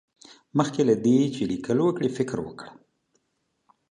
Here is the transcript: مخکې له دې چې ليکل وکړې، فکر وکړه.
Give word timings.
مخکې 0.57 0.81
له 0.89 0.95
دې 1.05 1.19
چې 1.35 1.41
ليکل 1.51 1.77
وکړې، 1.83 2.09
فکر 2.17 2.37
وکړه. 2.43 2.71